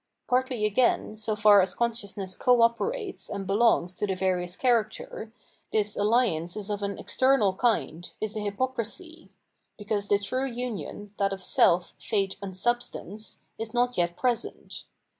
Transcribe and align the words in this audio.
Partly 0.27 0.65
again, 0.65 1.15
so 1.15 1.35
far 1.35 1.61
as 1.61 1.75
conscious 1.75 2.17
ness 2.17 2.35
co 2.35 2.63
operates 2.63 3.29
and 3.29 3.45
belongs 3.45 3.93
to 3.97 4.07
the 4.07 4.15
various 4.15 4.55
characters, 4.55 5.29
this 5.71 5.95
alliance 5.95 6.57
is 6.57 6.71
of 6.71 6.81
an 6.81 6.97
external 6.97 7.53
kind, 7.53 8.11
is 8.19 8.35
a 8.35 8.39
h3rpocrisy— 8.39 9.29
because 9.77 10.07
the 10.07 10.17
true 10.17 10.47
union, 10.47 11.13
that 11.19 11.33
of 11.33 11.43
self, 11.43 11.93
fate, 11.99 12.35
and 12.41 12.57
substance, 12.57 13.41
is 13.59 13.75
not 13.75 13.95
yet 13.95 14.17
present. 14.17 14.85